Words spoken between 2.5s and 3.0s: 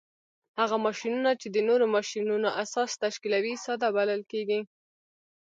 اساس